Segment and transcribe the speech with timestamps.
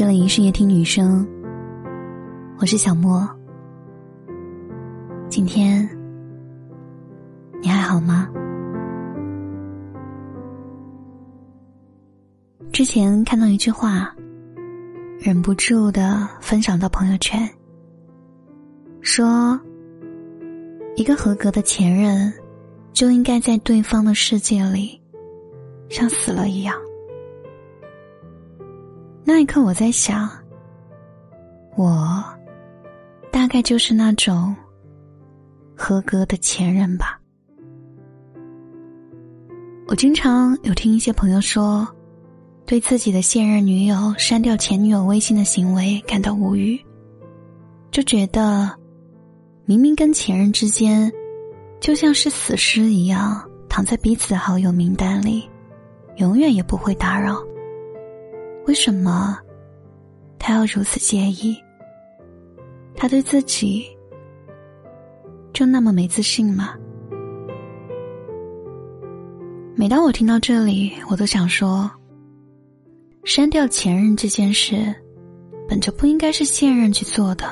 [0.00, 1.28] 这里是夜听女生，
[2.58, 3.28] 我是小莫。
[5.28, 5.86] 今天
[7.60, 8.26] 你还好吗？
[12.72, 14.16] 之前看到一句话，
[15.18, 17.46] 忍不住的分享到朋友圈，
[19.02, 19.60] 说
[20.96, 22.32] 一个合格的前任
[22.94, 24.98] 就应该在对方的世界里
[25.90, 26.74] 像死了一样。
[29.24, 30.28] 那一刻，我在想，
[31.76, 32.24] 我
[33.30, 34.54] 大概就是那种
[35.76, 37.20] 合格的前任吧。
[39.86, 41.86] 我经常有听一些朋友说，
[42.64, 46.80] 对自己的现任女友删掉前女友微信的行为感到无语，
[47.90, 48.70] 就觉得
[49.64, 51.12] 明明跟前任之间
[51.80, 55.48] 就像是死尸一样，躺在彼此好友名单里，
[56.16, 57.36] 永远也不会打扰。
[58.70, 59.36] 为什么
[60.38, 61.60] 他要如此介意？
[62.94, 63.84] 他对自己
[65.52, 66.76] 就那么没自信吗？
[69.74, 71.90] 每当我听到这里，我都想说：
[73.24, 74.94] 删掉前任这件事，
[75.68, 77.46] 本就不应该是现任去做的，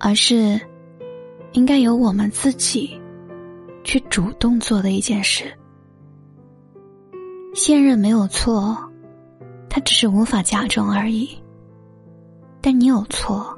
[0.00, 0.60] 而是
[1.52, 3.00] 应该由我们自己
[3.84, 5.44] 去主动做的一件事。
[7.54, 8.76] 现任没有错。
[9.74, 11.28] 他只是无法假装而已，
[12.60, 13.52] 但你有错，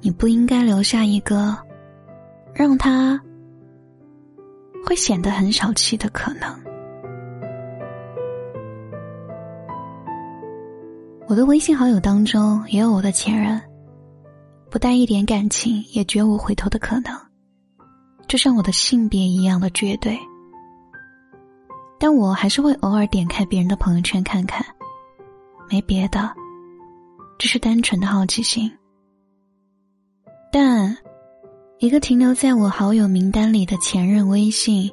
[0.00, 1.54] 你不应该留下一个
[2.54, 3.20] 让他
[4.82, 6.58] 会显得很小气的可能。
[11.28, 13.60] 我的微信好友当中也有我的前任，
[14.70, 17.14] 不带一点感情也绝无回头的可能，
[18.26, 20.18] 就像我的性别一样的绝对。
[21.98, 24.64] 但我还是会偶尔点开别人的朋友圈看看。
[25.70, 26.28] 没别的，
[27.38, 28.70] 只是单纯的好奇心。
[30.52, 30.96] 但，
[31.78, 34.90] 一个停留在我好友名单里的前任微信，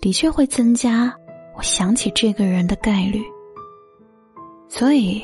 [0.00, 1.14] 的确会增加
[1.54, 3.22] 我想起这个人的概率。
[4.68, 5.22] 所以，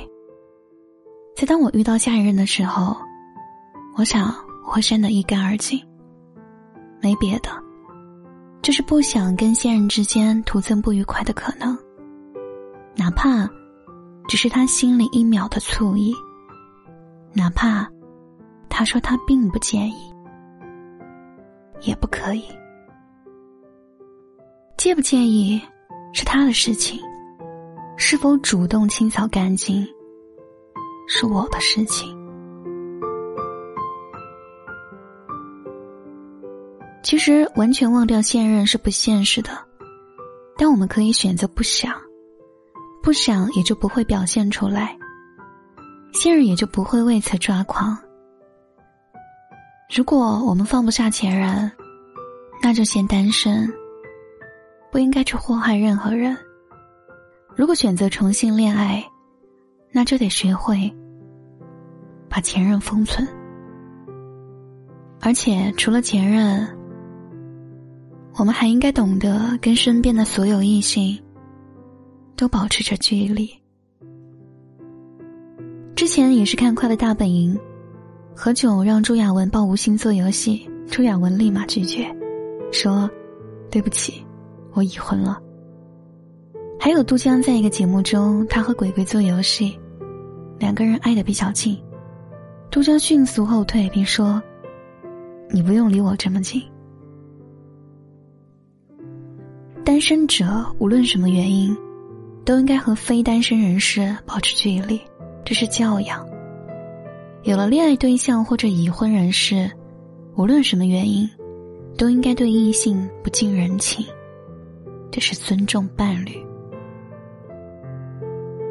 [1.35, 2.95] 在当我遇到下一任的时候，
[3.97, 4.27] 我想
[4.67, 5.83] 我会删得一干二净。
[7.01, 7.49] 没别的，
[8.61, 11.77] 就是不想跟现任之间徒增不愉快的可能，
[12.95, 13.49] 哪怕。
[14.29, 16.15] 只是他心里一秒的醋意，
[17.33, 17.87] 哪怕
[18.69, 19.95] 他说他并不介意，
[21.83, 22.45] 也不可以。
[24.79, 25.61] 介不介意
[26.13, 27.01] 是他的事情，
[27.97, 29.87] 是否主动清扫干净
[31.07, 32.19] 是我的事情。
[37.03, 39.51] 其实完全忘掉现任是不现实的，
[40.57, 41.93] 但我们可以选择不想。
[43.03, 44.97] 不想也就不会表现出来，
[46.13, 47.99] 现任也就不会为此抓狂。
[49.95, 51.71] 如果我们放不下前任，
[52.63, 53.69] 那就先单身，
[54.93, 56.37] 不应该去祸害任何人。
[57.57, 59.05] 如果选择重新恋爱，
[59.91, 60.91] 那就得学会
[62.29, 63.27] 把前任封存。
[65.21, 66.67] 而且除了前任，
[68.37, 71.21] 我们还应该懂得跟身边的所有异性。
[72.43, 73.49] 都保持着距离。
[75.95, 77.55] 之前也是看《快乐大本营》，
[78.35, 82.13] 何炅让朱亚文报无星做游戏，朱亚文立马拒绝，
[82.73, 83.09] 说
[83.71, 84.27] ：“对不起，
[84.73, 85.41] 我已婚了。”
[86.81, 89.79] 还有杜江在一个节目中，他和鬼鬼做游戏，
[90.59, 91.81] 两个人挨得比较近，
[92.73, 94.43] 杜江迅速后退，并说
[95.49, 96.61] ：“你不用离我这么近。”
[99.87, 100.45] 单身者
[100.81, 101.73] 无论什么原因。
[102.45, 105.01] 都应该和非单身人士保持距离，
[105.45, 106.27] 这是教养。
[107.45, 109.71] 有了恋爱对象或者已婚人士，
[110.37, 111.29] 无论什么原因，
[111.97, 114.05] 都应该对异性不近人情，
[115.11, 116.41] 这是尊重伴侣。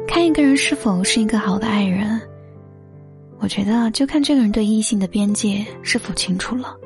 [0.06, 2.20] 看一个人是否是一个好的爱人，
[3.38, 6.76] 我觉得就看这个人对异性的边界是否清楚了。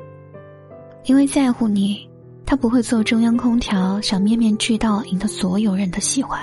[1.05, 2.09] 因为在乎你，
[2.45, 6.41] 他不会做中央空调，想面面俱到赢得所有人的喜欢。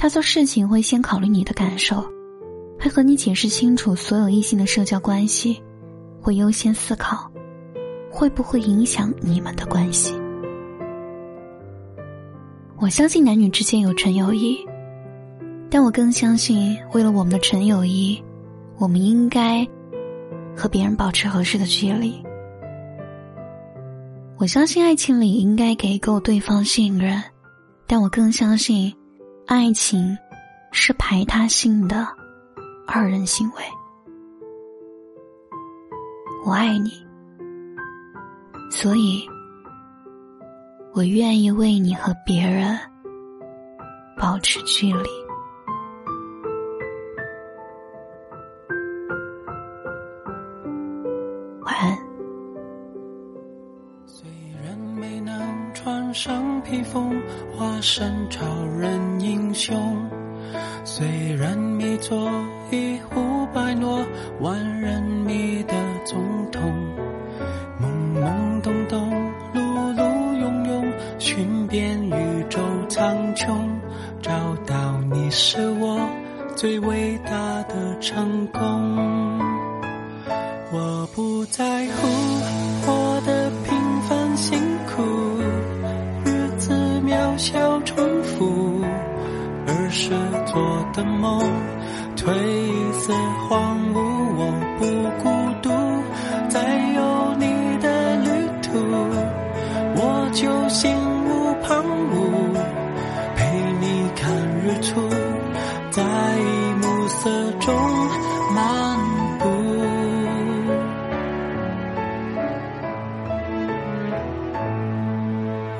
[0.00, 2.02] 他做事情会先考虑你的感受，
[2.78, 5.62] 会和你解释清楚所有异性的社交关系，
[6.22, 7.30] 会优先思考
[8.10, 10.14] 会不会影响你们的关系。
[12.78, 14.66] 我相信男女之间有纯友谊，
[15.68, 18.18] 但我更相信，为了我们的纯友谊，
[18.78, 19.68] 我们应该
[20.56, 22.24] 和别人保持合适的距离。
[24.38, 27.22] 我相信爱情里应该给够对方信任，
[27.86, 28.90] 但我更相信。
[29.50, 30.16] 爱情
[30.70, 32.06] 是排他性的，
[32.86, 33.56] 二人行为。
[36.46, 37.04] 我爱你，
[38.70, 39.28] 所以
[40.94, 42.78] 我愿意为你和别人
[44.16, 45.08] 保持距离。
[51.62, 51.98] 晚安。
[57.60, 58.42] 化身超
[58.78, 59.78] 人英雄，
[60.82, 62.26] 虽然没做
[62.70, 64.02] 一呼百诺，
[64.40, 65.74] 万人迷的
[66.06, 66.18] 总
[66.50, 66.72] 统，
[67.78, 69.12] 懵懵懂懂，
[69.52, 69.60] 碌
[69.94, 70.02] 碌
[70.42, 73.54] 庸庸，寻遍宇宙苍穹，
[74.22, 74.32] 找
[74.66, 76.00] 到你是我
[76.56, 79.38] 最伟大的成功。
[80.72, 82.08] 我不在乎
[87.40, 88.84] 小重复，
[89.66, 90.10] 儿时
[90.44, 91.40] 做的梦
[92.14, 92.26] 褪
[92.92, 93.14] 色
[93.48, 93.98] 荒芜。
[94.36, 94.84] 我不
[95.22, 95.24] 孤
[95.62, 95.70] 独，
[96.50, 96.60] 在
[96.94, 97.00] 有
[97.38, 97.46] 你
[97.80, 98.28] 的旅
[98.60, 98.68] 途，
[99.96, 100.94] 我就心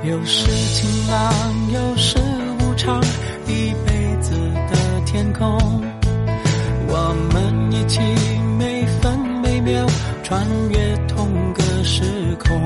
[0.02, 2.16] 有时晴朗，有时
[2.60, 3.02] 无常，
[3.46, 4.32] 一辈子
[4.70, 5.58] 的天空，
[6.88, 8.00] 我们一起
[8.58, 9.86] 每分每秒
[10.22, 12.02] 穿越同个时
[12.38, 12.58] 空，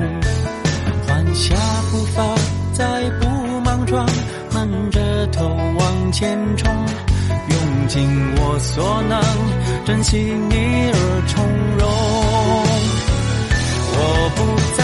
[1.09, 1.57] 缓下
[1.91, 2.23] 步伐，
[2.73, 3.27] 再不
[3.63, 4.09] 莽撞，
[4.53, 5.45] 闷着头
[5.77, 6.73] 往前冲，
[7.49, 9.21] 用尽我所能，
[9.85, 11.45] 珍惜你而从
[11.79, 11.85] 容。
[13.97, 14.39] 我不
[14.77, 14.84] 在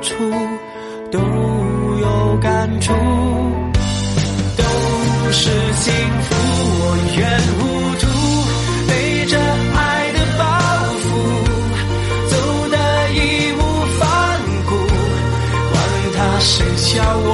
[0.00, 0.14] 处
[1.10, 2.92] 都有感触。
[4.56, 4.62] 都
[5.32, 6.34] 是幸福，
[6.78, 6.82] 我
[7.16, 7.20] 愿
[7.58, 7.60] 糊
[8.00, 8.04] 涂，
[8.88, 8.90] 背
[9.26, 9.34] 着
[9.74, 9.78] 爱
[10.12, 10.42] 的包
[11.02, 11.04] 袱，
[12.30, 12.34] 走
[12.70, 12.74] 得
[13.14, 13.16] 义
[13.52, 13.60] 无
[13.98, 14.04] 反
[14.66, 14.70] 顾，
[15.72, 15.74] 管
[16.14, 16.84] 他谁笑
[17.18, 17.28] 我